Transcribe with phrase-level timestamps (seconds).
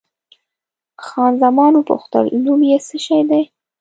[1.05, 3.43] خان زمان وپوښتل، نوم یې څه شی دی؟